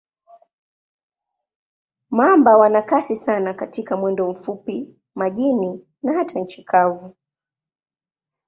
Mamba 2.09 2.57
wana 2.57 2.81
kasi 2.81 3.15
sana 3.15 3.53
katika 3.53 3.97
mwendo 3.97 4.29
mfupi, 4.29 4.95
majini 5.15 5.87
na 6.03 6.13
hata 6.13 6.39
nchi 6.39 6.63
kavu. 6.63 7.15